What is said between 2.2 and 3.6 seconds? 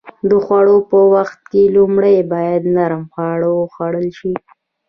باید نرم خواړه